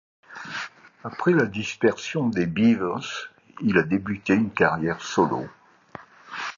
Après 1.03 1.31
la 1.31 1.45
dispersion 1.45 2.27
des 2.29 2.47
Beavers, 2.47 3.29
il 3.61 3.77
a 3.77 3.83
débuté 3.83 4.33
une 4.33 4.49
carrière 4.49 4.99
solo. 4.99 5.45